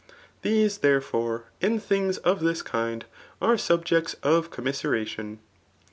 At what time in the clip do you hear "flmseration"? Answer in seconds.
4.65-5.37